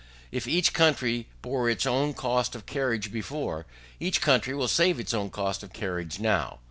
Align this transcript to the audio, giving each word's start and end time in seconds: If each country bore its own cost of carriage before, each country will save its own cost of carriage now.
If 0.31 0.47
each 0.47 0.73
country 0.73 1.27
bore 1.43 1.69
its 1.69 1.85
own 1.85 2.15
cost 2.15 2.55
of 2.55 2.65
carriage 2.65 3.11
before, 3.11 3.67
each 3.99 4.19
country 4.19 4.55
will 4.55 4.67
save 4.67 4.99
its 4.99 5.13
own 5.13 5.29
cost 5.29 5.61
of 5.61 5.73
carriage 5.73 6.19
now. 6.19 6.59